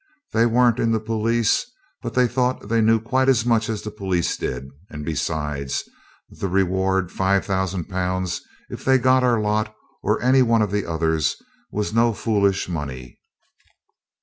They 0.33 0.47
weren't 0.47 0.79
in 0.79 0.91
the 0.91 0.99
police, 0.99 1.63
but 2.01 2.15
they 2.15 2.27
thought 2.27 2.69
they 2.69 2.81
knew 2.81 2.99
quite 2.99 3.29
as 3.29 3.45
much 3.45 3.69
as 3.69 3.83
the 3.83 3.91
police 3.91 4.35
did; 4.35 4.67
and, 4.89 5.05
besides, 5.05 5.83
the 6.27 6.47
reward, 6.47 7.11
5000 7.11 7.83
Pounds, 7.85 8.41
if 8.69 8.83
they 8.83 8.97
got 8.97 9.23
our 9.23 9.39
lot 9.39 9.71
and 10.03 10.23
any 10.23 10.41
one 10.41 10.63
of 10.63 10.71
the 10.71 10.87
others, 10.87 11.35
was 11.69 11.93
no 11.93 12.13
foolish 12.13 12.67
money. 12.67 13.19